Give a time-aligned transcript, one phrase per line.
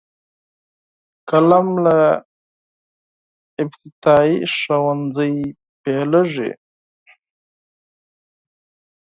[1.29, 1.97] قلم له
[3.61, 5.35] ابتدايي ښوونځي
[5.83, 6.51] پیلیږي.